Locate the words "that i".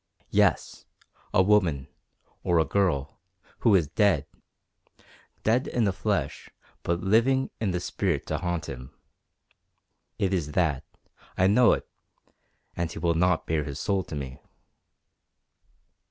10.53-11.45